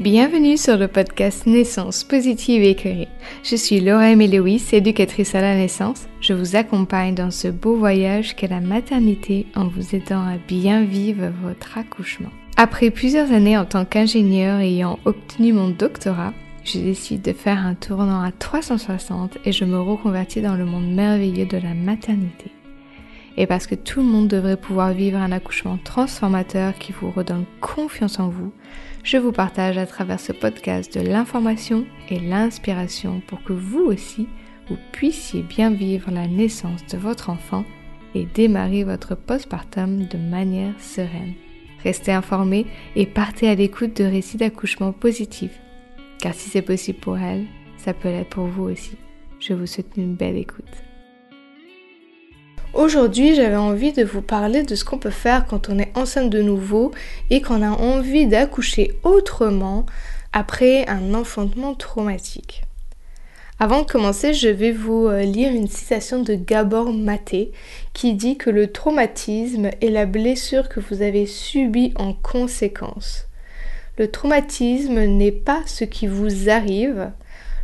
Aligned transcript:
Bienvenue 0.00 0.56
sur 0.56 0.78
le 0.78 0.88
podcast 0.88 1.44
Naissance 1.44 2.04
positive 2.04 2.62
et. 2.62 3.06
Je 3.44 3.54
suis 3.54 3.80
Laura 3.80 4.14
Lewis, 4.14 4.70
éducatrice 4.72 5.34
à 5.34 5.42
la 5.42 5.54
naissance. 5.54 6.08
Je 6.22 6.32
vous 6.32 6.56
accompagne 6.56 7.14
dans 7.14 7.30
ce 7.30 7.48
beau 7.48 7.76
voyage 7.76 8.34
qu'est 8.34 8.48
la 8.48 8.62
maternité 8.62 9.44
en 9.54 9.68
vous 9.68 9.94
aidant 9.94 10.22
à 10.22 10.38
bien 10.38 10.84
vivre 10.84 11.30
votre 11.42 11.76
accouchement. 11.76 12.30
Après 12.56 12.88
plusieurs 12.88 13.30
années 13.30 13.58
en 13.58 13.66
tant 13.66 13.84
qu'ingénieur 13.84 14.60
ayant 14.60 14.98
obtenu 15.04 15.52
mon 15.52 15.68
doctorat, 15.68 16.32
je 16.64 16.78
décide 16.78 17.20
de 17.20 17.34
faire 17.34 17.58
un 17.58 17.74
tournant 17.74 18.22
à 18.22 18.32
360 18.32 19.36
et 19.44 19.52
je 19.52 19.66
me 19.66 19.78
reconvertis 19.78 20.40
dans 20.40 20.56
le 20.56 20.64
monde 20.64 20.90
merveilleux 20.90 21.44
de 21.44 21.58
la 21.58 21.74
maternité. 21.74 22.50
Et 23.40 23.46
parce 23.46 23.66
que 23.66 23.74
tout 23.74 24.00
le 24.00 24.06
monde 24.06 24.28
devrait 24.28 24.58
pouvoir 24.58 24.92
vivre 24.92 25.16
un 25.16 25.32
accouchement 25.32 25.78
transformateur 25.82 26.74
qui 26.74 26.92
vous 26.92 27.10
redonne 27.10 27.46
confiance 27.62 28.20
en 28.20 28.28
vous, 28.28 28.52
je 29.02 29.16
vous 29.16 29.32
partage 29.32 29.78
à 29.78 29.86
travers 29.86 30.20
ce 30.20 30.32
podcast 30.32 30.92
de 30.94 31.00
l'information 31.00 31.86
et 32.10 32.20
l'inspiration 32.20 33.22
pour 33.26 33.42
que 33.42 33.54
vous 33.54 33.80
aussi, 33.80 34.28
vous 34.68 34.76
puissiez 34.92 35.42
bien 35.42 35.70
vivre 35.70 36.10
la 36.10 36.26
naissance 36.26 36.84
de 36.92 36.98
votre 36.98 37.30
enfant 37.30 37.64
et 38.14 38.26
démarrer 38.26 38.84
votre 38.84 39.14
postpartum 39.14 40.06
de 40.06 40.18
manière 40.18 40.78
sereine. 40.78 41.32
Restez 41.82 42.12
informés 42.12 42.66
et 42.94 43.06
partez 43.06 43.48
à 43.48 43.54
l'écoute 43.54 43.96
de 43.96 44.04
récits 44.04 44.36
d'accouchement 44.36 44.92
positifs, 44.92 45.58
car 46.18 46.34
si 46.34 46.50
c'est 46.50 46.60
possible 46.60 47.00
pour 47.00 47.16
elle, 47.16 47.46
ça 47.78 47.94
peut 47.94 48.10
l'être 48.10 48.28
pour 48.28 48.48
vous 48.48 48.64
aussi. 48.64 48.98
Je 49.38 49.54
vous 49.54 49.66
souhaite 49.66 49.96
une 49.96 50.14
belle 50.14 50.36
écoute. 50.36 50.89
Aujourd'hui, 52.72 53.34
j'avais 53.34 53.56
envie 53.56 53.92
de 53.92 54.04
vous 54.04 54.22
parler 54.22 54.62
de 54.62 54.76
ce 54.76 54.84
qu'on 54.84 54.98
peut 54.98 55.10
faire 55.10 55.46
quand 55.46 55.68
on 55.68 55.78
est 55.80 55.90
enceinte 55.96 56.30
de 56.30 56.40
nouveau 56.40 56.92
et 57.28 57.42
qu'on 57.42 57.62
a 57.62 57.70
envie 57.70 58.26
d'accoucher 58.26 58.92
autrement 59.02 59.86
après 60.32 60.86
un 60.86 61.14
enfantement 61.14 61.74
traumatique. 61.74 62.62
Avant 63.58 63.82
de 63.82 63.90
commencer, 63.90 64.34
je 64.34 64.48
vais 64.48 64.70
vous 64.70 65.06
euh, 65.06 65.22
lire 65.22 65.52
une 65.52 65.66
citation 65.66 66.22
de 66.22 66.34
Gabor 66.34 66.92
Maté 66.92 67.50
qui 67.92 68.14
dit 68.14 68.38
que 68.38 68.50
le 68.50 68.70
traumatisme 68.70 69.70
est 69.80 69.90
la 69.90 70.06
blessure 70.06 70.68
que 70.68 70.78
vous 70.78 71.02
avez 71.02 71.26
subie 71.26 71.92
en 71.96 72.14
conséquence. 72.14 73.26
Le 73.98 74.08
traumatisme 74.08 75.04
n'est 75.06 75.32
pas 75.32 75.60
ce 75.66 75.84
qui 75.84 76.06
vous 76.06 76.48
arrive, 76.48 77.10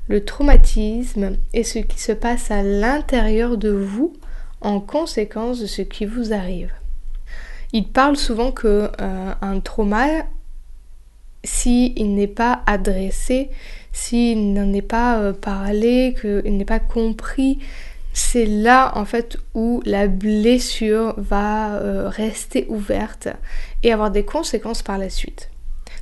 le 0.09 0.25
traumatisme 0.25 1.37
est 1.55 1.63
ce 1.63 1.79
qui 1.79 2.01
se 2.01 2.13
passe 2.13 2.51
à 2.51 2.63
l'intérieur 2.63 3.57
de 3.57 3.71
vous 3.71 4.13
en 4.61 4.81
conséquence 4.81 5.61
de 5.61 5.67
ce 5.67 5.83
qui 5.83 6.07
vous 6.07 6.33
arrive. 6.33 6.73
Il 7.73 7.89
parle 7.89 8.17
souvent 8.17 8.53
que 8.53 8.91
euh, 9.01 9.33
un 9.41 9.61
trauma, 9.61 10.07
s'il 11.45 12.15
n'est 12.15 12.27
pas 12.27 12.63
adressé, 12.67 13.51
s'il 13.93 14.53
n'en 14.53 14.73
est 14.73 14.83
pas 14.83 15.19
euh, 15.19 15.33
parlé, 15.33 16.15
qu'il 16.21 16.57
n'est 16.57 16.65
pas 16.65 16.79
compris, 16.81 17.59
c'est 18.13 18.47
là 18.47 18.93
en 18.97 19.05
fait 19.05 19.37
où 19.55 19.83
la 19.85 20.07
blessure 20.07 21.15
va 21.19 21.75
euh, 21.77 22.09
rester 22.09 22.67
ouverte 22.71 23.29
et 23.83 23.93
avoir 23.93 24.11
des 24.11 24.25
conséquences 24.25 24.83
par 24.83 24.97
la 24.97 25.11
suite. 25.11 25.51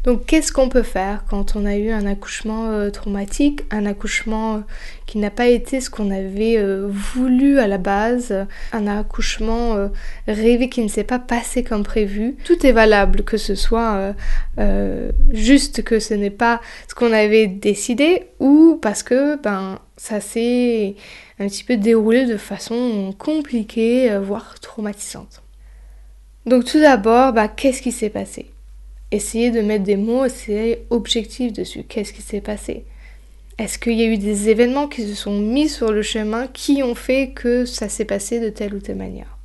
Donc 0.05 0.27
qu'est-ce 0.27 0.53
qu'on 0.53 0.69
peut 0.69 0.83
faire 0.83 1.25
quand 1.31 1.57
on 1.57 1.65
a 1.65 1.77
eu 1.77 1.91
un 1.91 2.05
accouchement 2.05 2.69
euh, 2.69 2.91
traumatique, 2.91 3.63
un 3.71 3.87
accouchement 3.87 4.57
euh, 4.57 4.61
qui 5.07 5.17
n'a 5.17 5.31
pas 5.31 5.47
été 5.47 5.81
ce 5.81 5.89
qu'on 5.89 6.11
avait 6.11 6.59
euh, 6.59 6.87
voulu 6.91 7.59
à 7.59 7.67
la 7.67 7.79
base, 7.79 8.47
un 8.73 8.87
accouchement 8.87 9.89
rêvé 10.29 10.69
qui 10.69 10.83
ne 10.83 10.89
s'est 10.89 11.05
pas 11.05 11.19
passé 11.19 11.65
comme 11.65 11.85
prévu? 11.85 12.37
Tout 12.45 12.67
est 12.67 12.73
valable, 12.73 13.23
que 13.23 13.39
ce 13.39 13.55
soit 13.55 14.15
juste 15.31 15.83
que 15.83 15.99
ce 15.99 16.13
n'est 16.15 16.31
pas 16.31 16.61
ce 16.89 16.95
qu'on 16.95 17.13
avait 17.13 17.47
décidé 17.47 18.25
ou 18.41 18.79
parce 18.83 19.03
que 19.03 19.41
ben 19.41 19.79
ça 19.97 20.21
s'est 20.21 20.97
un 21.39 21.49
petit 21.49 21.65
peu 21.65 21.77
déroulé 21.77 22.27
de 22.27 22.37
façon 22.37 23.15
compliquée, 23.19 24.19
voire 24.19 24.61
traumatisante. 24.61 25.43
Donc 26.47 26.65
tout 26.65 26.81
d'abord, 26.81 27.33
ben, 27.33 27.49
qu'est-ce 27.49 27.81
qui 27.81 27.93
s'est 27.93 28.11
passé? 28.11 28.54
Essayez 29.15 29.53
de 29.53 29.61
mettre 29.61 29.85
des 29.85 29.95
mots 29.95 30.23
assez 30.23 30.87
objectifs 30.91 31.53
dessus. 31.53 31.85
Qu'est-ce 31.85 32.13
qui 32.13 32.21
s'est 32.21 32.41
passé? 32.41 32.85
Est-ce 33.59 33.79
qu'il 33.79 33.93
y 33.93 34.03
a 34.03 34.09
eu 34.09 34.19
des 34.19 34.49
événements 34.49 34.89
qui 34.89 35.07
se 35.07 35.15
sont 35.15 35.39
mis 35.39 35.69
sur 35.69 35.93
le 35.93 36.03
chemin 36.03 36.49
qui 36.49 36.83
ont 36.83 36.97
fait 36.97 37.31
que 37.31 37.65
ça 37.65 37.89
s'est 37.89 38.07
passé 38.07 38.41
de 38.41 38.49
telle 38.49 38.75
ou 38.75 38.81
telle 38.81 38.97
manière? 38.97 39.39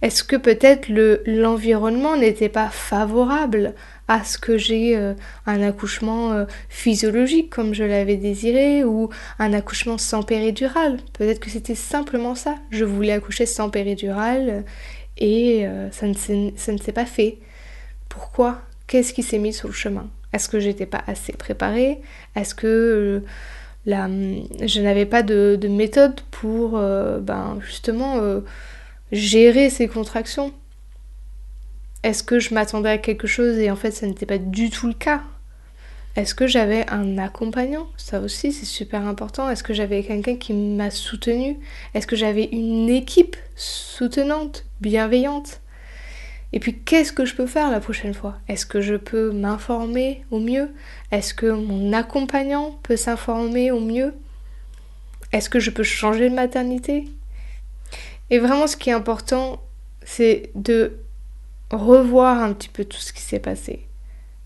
Est-ce 0.00 0.22
que 0.22 0.36
peut-être 0.36 0.86
l'environnement 1.26 2.16
n'était 2.16 2.48
pas 2.48 2.68
favorable 2.68 3.74
à 4.06 4.22
ce 4.22 4.38
que 4.38 4.58
j'ai 4.58 4.96
euh, 4.96 5.14
un 5.46 5.60
accouchement 5.60 6.30
euh, 6.30 6.44
physiologique 6.68 7.50
comme 7.50 7.74
je 7.74 7.82
l'avais 7.82 8.16
désiré 8.16 8.84
ou 8.84 9.10
un 9.40 9.52
accouchement 9.54 9.98
sans 9.98 10.22
péridurale? 10.22 10.98
Peut-être 11.14 11.40
que 11.40 11.50
c'était 11.50 11.74
simplement 11.74 12.36
ça. 12.36 12.54
Je 12.70 12.84
voulais 12.84 13.12
accoucher 13.12 13.46
sans 13.46 13.70
péridurale 13.70 14.62
et 15.18 15.66
euh, 15.66 15.90
ça 15.90 16.06
ne 16.06 16.78
s'est 16.78 16.92
pas 16.92 17.06
fait. 17.06 17.38
Pourquoi? 18.08 18.62
Qu'est-ce 18.86 19.12
qui 19.12 19.22
s'est 19.22 19.38
mis 19.38 19.52
sur 19.52 19.68
le 19.68 19.74
chemin? 19.74 20.08
Est-ce 20.32 20.48
que 20.48 20.58
j'étais 20.58 20.86
pas 20.86 21.02
assez 21.06 21.32
préparée? 21.32 22.00
Est-ce 22.34 22.54
que 22.54 22.66
euh, 22.66 23.20
je 23.86 24.80
n'avais 24.80 25.06
pas 25.06 25.22
de, 25.22 25.58
méthode 25.68 26.20
pour 26.30 26.76
euh, 26.76 27.20
ben, 27.20 27.58
justement 27.64 28.16
euh, 28.18 28.40
gérer 29.12 29.70
ces 29.70 29.88
contractions? 29.88 30.52
Est-ce 32.02 32.22
que 32.22 32.38
je 32.38 32.52
m'attendais 32.52 32.90
à 32.90 32.98
quelque 32.98 33.26
chose 33.26 33.58
et 33.58 33.70
en 33.70 33.76
fait 33.76 33.92
ça 33.92 34.06
n'était 34.06 34.26
pas 34.26 34.38
du 34.38 34.70
tout 34.70 34.88
le 34.88 34.94
cas? 34.94 35.22
Est-ce 36.16 36.34
que 36.34 36.46
j'avais 36.46 36.88
un 36.90 37.18
accompagnant? 37.18 37.88
Ça 37.96 38.20
aussi, 38.20 38.52
c'est 38.52 38.66
super 38.66 39.04
important. 39.06 39.50
Est-ce 39.50 39.64
que 39.64 39.74
j'avais 39.74 40.04
quelqu'un 40.04 40.36
qui 40.36 40.52
m'a 40.52 40.90
soutenu 40.90 41.58
Est-ce 41.92 42.06
que 42.06 42.14
j'avais 42.14 42.44
une 42.44 42.88
équipe 42.88 43.36
soutenante, 43.56 44.64
bienveillante? 44.80 45.60
Et 46.54 46.60
puis 46.60 46.78
qu'est-ce 46.78 47.12
que 47.12 47.24
je 47.24 47.34
peux 47.34 47.48
faire 47.48 47.68
la 47.68 47.80
prochaine 47.80 48.14
fois? 48.14 48.38
Est-ce 48.46 48.64
que 48.64 48.80
je 48.80 48.94
peux 48.94 49.32
m'informer 49.32 50.24
au 50.30 50.38
mieux? 50.38 50.70
Est-ce 51.10 51.34
que 51.34 51.46
mon 51.46 51.92
accompagnant 51.92 52.78
peut 52.84 52.96
s'informer 52.96 53.72
au 53.72 53.80
mieux? 53.80 54.14
Est-ce 55.32 55.50
que 55.50 55.58
je 55.58 55.72
peux 55.72 55.82
changer 55.82 56.30
de 56.30 56.34
maternité? 56.36 57.06
Et 58.30 58.38
vraiment 58.38 58.68
ce 58.68 58.76
qui 58.76 58.90
est 58.90 58.92
important, 58.92 59.60
c'est 60.04 60.50
de 60.54 61.00
revoir 61.72 62.40
un 62.40 62.52
petit 62.52 62.68
peu 62.68 62.84
tout 62.84 62.98
ce 62.98 63.12
qui 63.12 63.22
s'est 63.22 63.40
passé. 63.40 63.88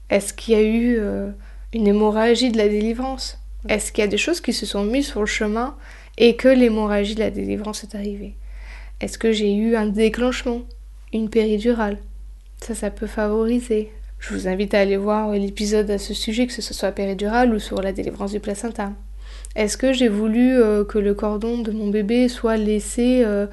Est-ce 0.08 0.32
qu'il 0.32 0.54
y 0.54 0.56
a 0.56 0.62
eu 0.62 0.97
euh, 0.98 1.30
une 1.74 1.88
hémorragie 1.88 2.50
de 2.50 2.56
la 2.56 2.70
délivrance? 2.70 3.38
Est-ce 3.68 3.92
qu'il 3.92 4.00
y 4.00 4.06
a 4.06 4.10
des 4.10 4.16
choses 4.16 4.41
qui 4.41 4.54
se 4.54 4.64
sont 4.64 4.82
mises 4.82 5.08
sur 5.08 5.20
le 5.20 5.26
chemin 5.26 5.76
et 6.16 6.36
que 6.36 6.48
l'hémorragie 6.48 7.16
de 7.16 7.20
la 7.20 7.30
délivrance 7.30 7.84
est 7.84 7.94
arrivée? 7.94 8.34
Est-ce 9.02 9.18
que 9.18 9.30
j'ai 9.30 9.52
eu 9.52 9.76
un 9.76 9.86
déclenchement? 9.86 10.62
Une 11.12 11.30
péridurale. 11.30 11.98
Ça, 12.60 12.74
ça 12.74 12.91
peut 12.91 13.06
favoriser. 13.06 13.92
Je 14.19 14.34
vous 14.34 14.48
invite 14.48 14.74
à 14.74 14.80
aller 14.80 14.96
voir 14.96 15.30
l'épisode 15.32 15.91
à 15.91 15.98
ce 15.98 16.12
sujet, 16.12 16.46
que 16.46 16.52
ce 16.52 16.74
soit 16.74 16.92
péridurale 16.92 17.54
ou 17.54 17.58
sur 17.58 17.80
la 17.80 17.92
délivrance 17.92 18.32
du 18.32 18.41
placenta. 18.41 18.92
Est-ce 19.54 19.76
que 19.76 19.92
j'ai 19.92 20.08
voulu 20.08 20.56
euh, 20.56 20.84
que 20.84 20.98
le 20.98 21.14
cordon 21.14 21.58
de 21.58 21.70
mon 21.70 21.88
bébé 21.88 22.28
soit 22.28 22.56
laissé 22.56 23.22
euh, 23.24 23.47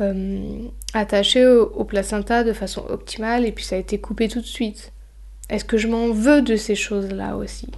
euh, 0.00 0.58
attaché 0.94 1.46
au, 1.46 1.84
placenta 1.84 2.44
de 2.44 2.52
façon 2.52 2.84
optimale 2.88 3.46
et 3.46 3.52
puis 3.52 3.64
ça 3.64 3.76
a 3.76 3.78
été 3.78 3.98
coupé 3.98 4.28
tout 4.28 4.40
de 4.40 4.46
suite? 4.46 4.92
Est-ce 5.48 5.64
que 5.64 5.76
je 5.76 5.88
m'en 5.88 6.10
veux 6.10 6.42
de 6.42 6.56
ces 6.56 6.74
choses-là 6.74 7.36
aussi? 7.36 7.68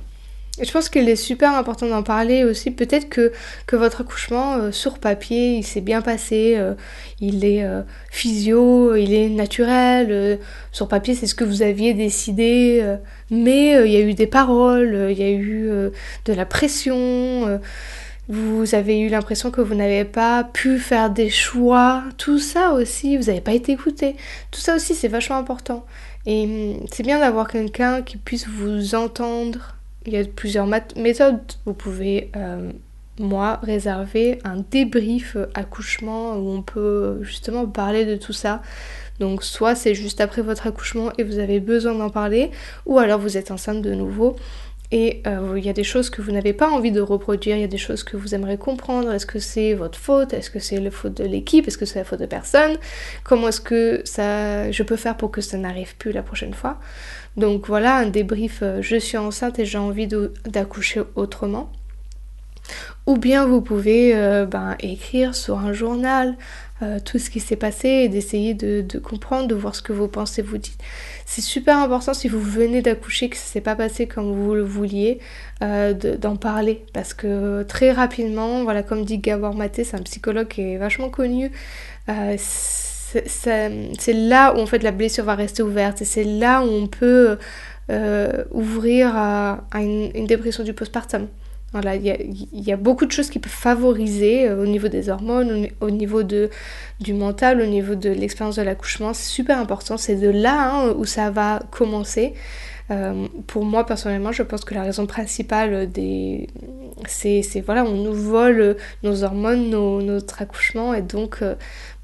Je 0.60 0.70
pense 0.70 0.90
qu'il 0.90 1.08
est 1.08 1.16
super 1.16 1.54
important 1.54 1.86
d'en 1.86 2.02
parler 2.02 2.44
aussi. 2.44 2.70
Peut-être 2.70 3.08
que, 3.08 3.32
que 3.66 3.74
votre 3.74 4.02
accouchement 4.02 4.54
euh, 4.54 4.70
sur 4.70 4.98
papier, 4.98 5.56
il 5.56 5.64
s'est 5.64 5.80
bien 5.80 6.02
passé, 6.02 6.56
euh, 6.58 6.74
il 7.20 7.44
est 7.46 7.64
euh, 7.64 7.80
physio, 8.10 8.94
il 8.94 9.14
est 9.14 9.30
naturel. 9.30 10.38
sur 10.70 10.88
papier, 10.88 11.14
c'est 11.14 11.26
ce 11.26 11.34
que 11.34 11.44
vous 11.44 11.62
aviez 11.62 11.94
décidé. 11.94 12.84
mais 13.30 13.82
il 13.86 13.92
y 13.92 13.96
a 13.96 14.00
eu 14.00 14.12
des 14.14 14.26
paroles, 14.26 15.08
il 15.10 15.18
y 15.18 15.22
a 15.22 15.30
eu 15.30 15.70
de 16.26 16.32
la 16.32 16.44
pression. 16.44 17.60
vous 18.28 18.74
avez 18.74 19.00
eu 19.00 19.08
l'impression 19.08 19.50
que 19.50 19.60
vous 19.60 19.74
n'avez 19.74 20.04
pas 20.04 20.44
pu 20.44 20.78
faire 20.78 21.10
des 21.10 21.30
choix. 21.30 22.04
Tout 22.18 22.38
ça 22.38 22.72
aussi, 22.72 23.16
vous 23.16 23.24
n'avez 23.24 23.40
pas 23.40 23.52
été 23.54 23.72
écouté. 23.72 24.16
Tout 24.50 24.60
ça 24.60 24.76
aussi, 24.76 24.94
c'est 24.94 25.08
vachement 25.08 25.38
important. 25.38 25.86
Et 26.26 26.44
hum, 26.44 26.86
c'est 26.92 27.02
bien 27.04 27.18
d'avoir 27.20 27.48
quelqu'un 27.48 28.02
qui 28.02 28.18
puisse 28.18 28.46
vous 28.48 28.94
entendre 28.94 29.76
il 30.06 30.12
y 30.12 30.16
a 30.16 30.24
plusieurs 30.24 30.66
méthodes. 30.66 31.40
Vous 31.64 31.74
pouvez, 31.74 32.30
euh, 32.36 32.70
moi, 33.18 33.60
réserver 33.62 34.38
un 34.44 34.64
débrief 34.70 35.36
accouchement 35.54 36.36
où 36.36 36.50
on 36.50 36.62
peut 36.62 37.22
justement 37.22 37.66
parler 37.66 38.04
de 38.04 38.16
tout 38.16 38.32
ça. 38.32 38.62
Donc 39.20 39.44
soit 39.44 39.74
c'est 39.74 39.94
juste 39.94 40.20
après 40.20 40.42
votre 40.42 40.66
accouchement 40.66 41.12
et 41.18 41.22
vous 41.22 41.38
avez 41.38 41.60
besoin 41.60 41.94
d'en 41.94 42.10
parler, 42.10 42.50
ou 42.86 42.98
alors 42.98 43.20
vous 43.20 43.36
êtes 43.36 43.50
enceinte 43.50 43.82
de 43.82 43.94
nouveau 43.94 44.36
et 44.92 45.22
euh, 45.26 45.54
il 45.56 45.64
y 45.64 45.70
a 45.70 45.72
des 45.72 45.84
choses 45.84 46.10
que 46.10 46.20
vous 46.20 46.32
n'avez 46.32 46.52
pas 46.52 46.68
envie 46.68 46.92
de 46.92 47.00
reproduire, 47.00 47.56
il 47.56 47.62
y 47.62 47.64
a 47.64 47.68
des 47.68 47.78
choses 47.78 48.04
que 48.04 48.18
vous 48.18 48.34
aimeriez 48.34 48.58
comprendre. 48.58 49.10
Est-ce 49.10 49.24
que 49.24 49.38
c'est 49.38 49.72
votre 49.72 49.98
faute? 49.98 50.34
Est-ce 50.34 50.50
que 50.50 50.58
c'est 50.58 50.78
la 50.78 50.90
faute 50.90 51.14
de 51.14 51.24
l'équipe? 51.24 51.66
Est-ce 51.66 51.78
que 51.78 51.86
c'est 51.86 51.98
la 51.98 52.04
faute 52.04 52.20
de 52.20 52.26
personne? 52.26 52.76
Comment 53.24 53.48
est-ce 53.48 53.62
que 53.62 54.02
ça, 54.04 54.70
je 54.70 54.82
peux 54.82 54.96
faire 54.96 55.16
pour 55.16 55.30
que 55.30 55.40
ça 55.40 55.56
n'arrive 55.56 55.96
plus 55.96 56.12
la 56.12 56.22
prochaine 56.22 56.52
fois? 56.52 56.78
Donc 57.38 57.68
voilà 57.68 57.96
un 57.96 58.06
débrief, 58.06 58.58
euh, 58.62 58.82
je 58.82 58.96
suis 58.96 59.16
enceinte 59.16 59.58
et 59.58 59.64
j'ai 59.64 59.78
envie 59.78 60.06
d'accoucher 60.44 61.00
autrement. 61.14 61.72
Ou 63.06 63.16
bien 63.16 63.46
vous 63.46 63.62
pouvez 63.62 64.14
euh, 64.14 64.44
ben, 64.44 64.76
écrire 64.80 65.34
sur 65.34 65.58
un 65.58 65.72
journal 65.72 66.36
euh, 66.82 66.98
tout 66.98 67.18
ce 67.18 67.30
qui 67.30 67.38
s'est 67.38 67.56
passé 67.56 67.88
et 67.88 68.08
d'essayer 68.08 68.54
de, 68.54 68.98
comprendre, 68.98 69.46
de 69.46 69.54
voir 69.54 69.74
ce 69.74 69.82
que 69.82 69.92
vous 69.92 70.08
pensez, 70.08 70.42
vous 70.42 70.58
dites. 70.58 70.78
C'est 71.26 71.40
super 71.40 71.78
important 71.78 72.12
si 72.12 72.26
vous 72.28 72.40
venez 72.40 72.82
d'accoucher 72.82 73.28
que 73.28 73.36
ça 73.36 73.44
s'est 73.44 73.60
pas 73.60 73.76
passé 73.76 74.06
comme 74.06 74.32
vous 74.32 74.54
le 74.54 74.64
vouliez, 74.64 75.20
euh, 75.62 75.92
d'en 75.92 76.36
parler. 76.36 76.84
Parce 76.92 77.14
que 77.14 77.62
très 77.62 77.92
rapidement, 77.92 78.64
voilà, 78.64 78.82
comme 78.82 79.04
dit 79.04 79.18
Gabor 79.18 79.54
Maté, 79.54 79.84
c'est 79.84 79.96
un 79.96 80.02
psychologue 80.02 80.48
qui 80.48 80.62
est 80.62 80.76
vachement 80.76 81.08
connu, 81.08 81.52
euh, 82.08 82.36
c'est 82.38 84.12
là 84.12 84.54
où 84.54 84.58
en 84.58 84.66
fait 84.66 84.82
la 84.82 84.90
blessure 84.90 85.24
va 85.24 85.34
rester 85.34 85.62
ouverte 85.62 86.02
et 86.02 86.04
c'est 86.04 86.24
là 86.24 86.62
où 86.62 86.68
on 86.68 86.86
peut 86.86 87.38
ouvrir 88.50 89.12
à, 89.14 89.64
une 89.74 90.26
dépression 90.26 90.64
du 90.64 90.72
postpartum. 90.72 91.28
Voilà, 91.72 91.96
il 91.96 92.04
y 92.52 92.72
a, 92.72 92.76
beaucoup 92.76 93.06
de 93.06 93.12
choses 93.12 93.30
qui 93.30 93.38
peuvent 93.38 93.50
favoriser 93.50 94.46
euh, 94.46 94.62
au 94.62 94.66
niveau 94.66 94.88
des 94.88 95.08
hormones, 95.08 95.68
au, 95.80 95.90
niveau 95.90 96.22
de, 96.22 96.50
du 97.00 97.14
mental, 97.14 97.62
au 97.62 97.66
niveau 97.66 97.94
de 97.94 98.10
l'expérience 98.10 98.56
de 98.56 98.62
l'accouchement. 98.62 99.14
C'est 99.14 99.30
super 99.30 99.58
important. 99.58 99.96
C'est 99.96 100.16
de 100.16 100.28
là 100.28 100.70
hein, 100.70 100.94
où 100.98 101.06
ça 101.06 101.30
va 101.30 101.62
commencer. 101.70 102.34
Euh, 102.90 103.26
pour 103.46 103.64
moi, 103.64 103.86
personnellement, 103.86 104.32
je 104.32 104.42
pense 104.42 104.64
que 104.64 104.74
la 104.74 104.82
raison 104.82 105.06
principale 105.06 105.90
des... 105.90 106.48
C'est, 107.06 107.42
voilà, 107.64 107.84
on 107.84 107.96
nous 107.96 108.12
vole 108.12 108.76
nos 109.02 109.24
hormones, 109.24 109.70
notre 109.70 110.42
accouchement, 110.42 110.94
et 110.94 111.02
donc 111.02 111.38
euh, 111.42 111.54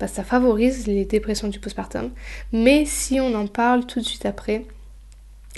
bah, 0.00 0.08
ça 0.08 0.24
favorise 0.24 0.86
les 0.86 1.04
dépressions 1.04 1.48
du 1.48 1.60
postpartum. 1.60 2.10
Mais 2.52 2.84
si 2.86 3.20
on 3.20 3.34
en 3.34 3.46
parle 3.46 3.86
tout 3.86 4.00
de 4.00 4.04
suite 4.04 4.26
après, 4.26 4.64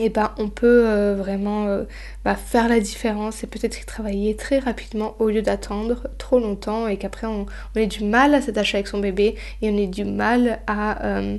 et 0.01 0.09
ben 0.09 0.33
on 0.39 0.49
peut 0.49 0.87
euh, 0.87 1.15
vraiment 1.15 1.67
euh, 1.67 1.85
bah, 2.25 2.35
faire 2.35 2.69
la 2.69 2.81
différence 2.81 3.45
et 3.45 3.47
peut-être 3.47 3.83
y 3.83 3.85
travailler 3.85 4.35
très 4.35 4.59
rapidement 4.59 5.15
au 5.19 5.29
lieu 5.29 5.43
d'attendre 5.43 6.09
trop 6.17 6.41
longtemps 6.41 6.89
et 6.89 6.97
qu'après 6.97 7.27
on, 7.27 7.45
ait 7.77 7.87
du 7.87 8.05
mal 8.05 8.35
à 8.35 8.41
s'attacher 8.41 8.79
avec 8.79 8.89
son 8.89 8.99
bébé 8.99 9.37
et 9.61 9.71
on 9.71 9.77
ait 9.77 9.87
du 9.87 10.05
mal 10.05 10.61
à, 10.67 11.05
euh, 11.05 11.37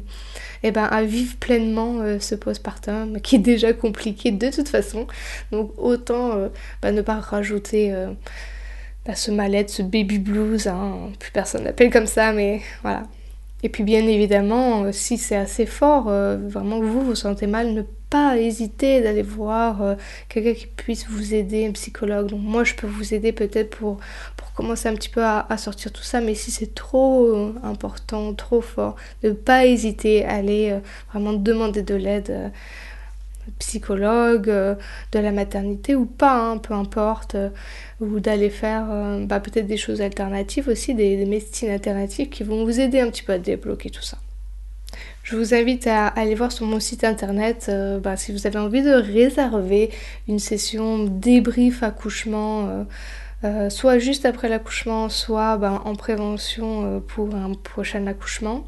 et 0.62 0.70
ben, 0.70 0.90
vivre 1.02 1.38
pleinement 1.38 2.20
ce 2.20 2.36
postpartum 2.36 3.20
qui 3.22 3.38
est 3.38 3.40
déjà 3.40 3.74
compliqué 3.74 4.32
de 4.32 4.52
toute 4.52 4.70
façon. 4.70 5.08
Donc 5.52 5.72
autant 5.78 6.50
bah, 6.84 6.92
ne 6.92 7.02
pas 7.02 7.20
rajouter 7.20 7.92
bah, 9.08 9.16
ce 9.16 9.32
mal-être, 9.32 9.72
ce 9.72 9.82
baby 9.82 10.20
blues, 10.20 10.68
hein. 10.68 11.10
plus 11.20 11.32
personne 11.32 11.64
l'appelle 11.64 11.92
comme 11.92 12.06
ça 12.06 12.32
mais 12.32 12.62
voilà. 12.84 13.04
Et 13.64 13.70
puis 13.70 13.84
bien 13.84 14.06
évidemment, 14.08 14.92
si 14.92 15.18
c'est 15.18 15.36
assez 15.36 15.66
fort, 15.66 16.06
vraiment 16.06 16.80
vous 16.80 17.02
vous 17.02 17.16
sentez 17.16 17.48
mal, 17.48 17.74
ne 17.74 17.84
pas 18.12 18.38
hésiter 18.38 19.02
d'aller 19.02 19.22
voir 19.24 19.82
euh, 19.82 19.96
quelqu'un 20.30 20.54
qui 20.54 20.68
puisse 20.68 21.08
vous 21.08 21.34
aider, 21.34 21.66
un 21.66 21.72
psychologue. 21.72 22.28
Donc 22.28 22.42
moi 22.42 22.64
je 22.64 22.76
peux 22.76 22.86
vous 22.86 23.14
aider 23.16 23.32
peut-être 23.32 23.72
pour, 23.72 23.98
pour 24.38 24.52
commencer 24.54 24.90
un 24.90 24.96
petit 24.96 25.10
peu 25.10 25.24
à, 25.24 25.58
sortir 25.58 25.92
tout 25.92 26.04
ça, 26.04 26.22
mais 26.22 26.36
si 26.36 26.52
c'est 26.52 26.76
trop 26.76 27.26
euh, 27.28 27.56
important, 27.64 28.34
trop 28.36 28.62
fort, 28.62 28.98
ne 29.24 29.32
pas 29.32 29.66
hésiter 29.66 30.26
à 30.26 30.36
aller 30.36 30.72
euh, 30.72 30.80
vraiment 31.12 31.34
demander 31.34 31.82
de 31.84 31.96
l'aide 31.96 32.52
psychologue, 33.60 34.48
de 34.48 35.20
la 35.20 35.32
maternité 35.32 35.96
ou 35.96 36.06
pas, 36.06 36.38
hein, 36.38 36.58
peu 36.58 36.74
importe, 36.74 37.36
ou 38.00 38.20
d'aller 38.20 38.50
faire 38.50 38.86
bah, 39.26 39.40
peut-être 39.40 39.68
des 39.68 39.78
choses 39.78 40.02
alternatives 40.02 40.68
aussi, 40.68 40.94
des, 40.94 41.18
des 41.18 41.26
médecines 41.26 41.70
alternatives 41.70 42.30
qui 42.30 42.44
vont 42.44 42.66
vous 42.66 42.80
aider 42.80 43.00
un 43.00 43.10
petit 43.10 43.24
peu 43.24 43.34
à 43.34 43.40
débloquer 43.40 43.90
tout 43.90 44.04
ça. 44.04 44.18
Je 45.24 45.36
vous 45.36 45.54
invite 45.54 45.88
à 45.88 46.08
aller 46.08 46.36
voir 46.36 46.52
sur 46.52 46.66
mon 46.66 46.80
site 46.80 47.04
internet 47.04 47.68
euh, 47.70 48.00
bah, 48.00 48.18
si 48.18 48.32
vous 48.32 48.48
avez 48.48 48.60
envie 48.60 48.82
de 48.82 48.92
réserver 48.92 49.92
une 50.28 50.40
session 50.40 51.06
débrief 51.06 51.84
accouchement, 51.84 52.68
euh, 52.68 52.84
euh, 53.44 53.70
soit 53.70 54.00
juste 54.00 54.26
après 54.26 54.50
l'accouchement, 54.50 55.10
soit 55.10 55.58
bah, 55.58 55.82
en 55.86 55.96
prévention 55.96 57.02
pour 57.08 57.34
un 57.36 57.54
prochain 57.54 58.08
accouchement. 58.08 58.66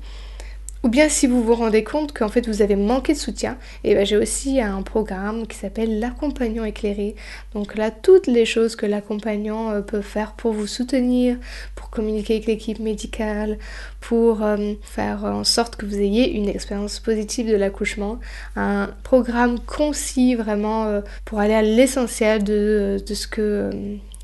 Ou 0.84 0.90
bien 0.90 1.08
si 1.08 1.28
vous 1.28 1.42
vous 1.42 1.56
rendez 1.56 1.86
compte 1.86 2.12
qu'en 2.12 2.28
fait 2.28 2.46
vous 2.46 2.62
avez 2.62 2.76
manqué 2.76 3.14
de 3.14 3.18
soutien, 3.18 3.58
et 3.86 3.92
eh 3.92 3.96
ben 3.96 4.06
j'ai 4.06 4.18
aussi 4.18 4.60
un 4.60 4.82
programme 4.82 5.48
qui 5.48 5.58
s'appelle 5.58 6.00
l'accompagnant 6.00 6.66
éclairé. 6.66 7.16
Donc 7.54 7.76
là, 7.76 7.90
toutes 7.90 8.28
les 8.28 8.46
choses 8.46 8.76
que 8.76 8.86
l'accompagnant 8.86 9.72
euh, 9.72 9.82
peut 9.82 10.02
faire 10.02 10.34
pour 10.34 10.52
vous 10.52 10.68
soutenir, 10.68 11.38
pour 11.76 11.90
communiquer 11.90 12.34
avec 12.34 12.48
l'équipe 12.48 12.80
médicale, 12.80 13.60
pour 14.02 14.44
euh, 14.44 14.74
faire 14.82 15.24
en 15.24 15.46
sorte 15.46 15.78
que 15.78 15.86
vous 15.86 16.00
ayez 16.00 16.32
une 16.32 16.50
expérience 16.50 17.00
positive 17.00 17.50
de 17.50 17.56
l'accouchement. 17.56 18.20
Un 18.58 18.90
programme 19.04 19.62
concis 19.62 20.36
vraiment 20.36 20.88
euh, 20.88 21.00
pour 21.24 21.40
aller 21.40 21.54
à 21.54 21.62
l'essentiel 21.62 22.44
de, 22.44 23.02
ce 23.08 23.28
que, 23.28 23.70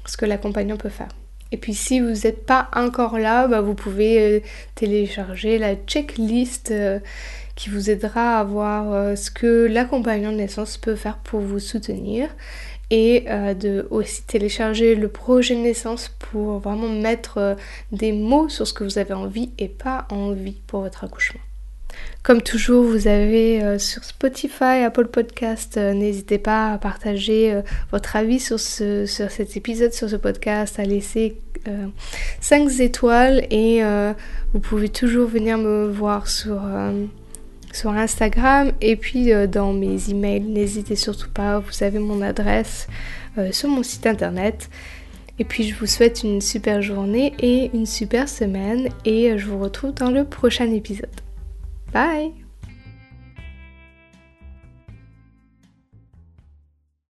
ce 0.06 0.18
que 0.18 0.26
l'accompagnant 0.26 0.76
peut 0.76 0.90
faire. 0.90 1.19
Et 1.52 1.58
puis 1.58 1.74
si 1.74 2.00
vous 2.00 2.14
n'êtes 2.24 2.46
pas 2.46 2.70
encore 2.76 3.18
là, 3.18 3.48
bah, 3.48 3.62
vous 3.62 3.74
pouvez 3.74 4.20
euh, 4.20 4.40
télécharger 4.76 5.58
la 5.58 5.76
checklist 5.76 6.72
euh, 6.72 7.00
qui 7.56 7.70
vous 7.70 7.90
aidera 7.90 8.40
à 8.40 8.44
voir 8.44 8.94
euh, 8.94 9.16
ce 9.16 9.32
que 9.32 9.66
l'accompagnant 9.66 10.32
de 10.32 10.38
naissance 10.38 10.78
peut 10.78 10.96
faire 10.96 11.18
pour 11.18 11.40
vous 11.40 11.60
soutenir 11.60 12.30
et 12.92 13.26
de 13.60 13.86
aussi 13.92 14.24
télécharger 14.24 14.96
le 14.96 15.10
projet 15.10 15.54
de 15.54 15.60
naissance 15.60 16.10
pour 16.18 16.58
vraiment 16.58 16.90
mettre 16.90 17.56
des 17.92 18.12
mots 18.12 18.50
sur 18.50 18.66
ce 18.66 18.74
que 18.74 18.84
vous 18.84 18.98
avez 18.98 19.14
envie 19.14 19.52
et 19.60 19.68
pas 19.68 20.08
envie 20.10 20.60
pour 20.66 20.82
votre 20.82 21.04
accouchement. 21.04 21.40
Comme 22.22 22.42
toujours, 22.42 22.84
vous 22.84 23.08
avez 23.08 23.64
euh, 23.64 23.80
sur 23.80 24.04
Spotify, 24.04 24.84
Apple 24.86 25.08
Podcast, 25.08 25.78
euh, 25.78 25.94
n'hésitez 25.94 26.38
pas 26.38 26.74
à 26.74 26.78
partager 26.78 27.54
euh, 27.54 27.62
votre 27.92 28.18
avis 28.18 28.42
sur, 28.42 28.60
ce, 28.60 29.06
sur 29.06 29.32
cet 29.32 29.56
épisode, 29.56 29.94
sur 29.94 30.10
ce 30.10 30.18
podcast, 30.18 30.80
à 30.80 30.84
laisser 30.84 31.38
5 32.42 32.80
étoiles 32.80 33.46
et 33.52 33.82
vous 34.54 34.60
pouvez 34.60 34.90
toujours 34.90 35.28
venir 35.28 35.58
me 35.58 35.88
voir 35.88 36.28
sur, 36.28 36.62
sur 37.74 37.92
Instagram 37.92 38.72
et 38.80 38.96
puis 38.96 39.32
dans 39.48 39.74
mes 39.74 40.10
emails. 40.10 40.40
N'hésitez 40.40 40.96
surtout 40.96 41.30
pas, 41.30 41.60
vous 41.60 41.84
avez 41.84 42.00
mon 42.00 42.22
adresse 42.22 42.88
sur 43.52 43.70
mon 43.70 43.84
site 43.84 44.08
internet. 44.08 44.70
Et 45.38 45.44
puis 45.44 45.66
je 45.66 45.76
vous 45.76 45.86
souhaite 45.86 46.24
une 46.24 46.40
super 46.42 46.82
journée 46.82 47.34
et 47.40 47.70
une 47.74 47.86
super 47.86 48.30
semaine 48.30 48.88
et 49.04 49.38
je 49.38 49.46
vous 49.46 49.60
retrouve 49.60 49.94
dans 49.94 50.12
le 50.12 50.24
prochain 50.24 50.72
épisode. 50.72 51.10
Bye! 51.92 52.49